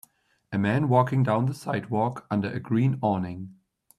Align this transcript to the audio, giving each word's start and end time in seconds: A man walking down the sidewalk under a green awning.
A 0.51 0.57
man 0.57 0.89
walking 0.89 1.21
down 1.21 1.45
the 1.45 1.53
sidewalk 1.53 2.25
under 2.31 2.51
a 2.51 2.59
green 2.59 2.97
awning. 3.03 3.53